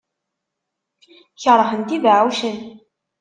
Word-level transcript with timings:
Keṛhent 1.41 1.89
ibeɛɛucen. 1.97 2.57